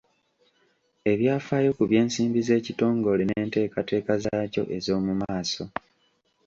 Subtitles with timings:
[1.11, 5.63] Ebyafaayo ku by'ensimbi z'ekitongole n'enteekateeka zaakyo ez'omu maaso.